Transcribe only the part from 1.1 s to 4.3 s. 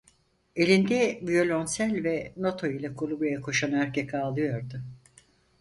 viyolonsel ve nota ile kulübeye koşan erkek,